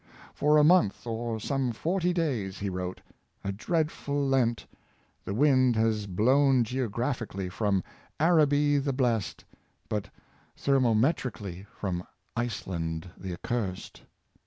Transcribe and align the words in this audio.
"For 0.33 0.57
a 0.57 0.63
month, 0.63 1.05
or 1.05 1.39
some 1.39 1.73
forty 1.73 2.11
days,'' 2.11 2.57
he 2.57 2.69
wrote 2.71 3.01
—"a 3.43 3.51
dreadful 3.51 4.25
Lent— 4.27 4.65
the 5.25 5.33
wind 5.35 5.75
has 5.75 6.07
blown 6.07 6.63
geographically 6.63 7.49
from 7.49 7.81
^ 7.81 7.83
Araby 8.19 8.79
the 8.79 8.93
blest,' 8.93 9.45
but 9.89 10.09
thermometrically 10.57 11.67
from 11.67 12.03
Iceland 12.35 13.11
the 13.15 13.33
accursed. 13.33 14.01